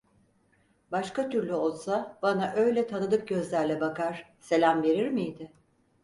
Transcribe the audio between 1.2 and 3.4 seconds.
türlü olsa bana öyle tanıdık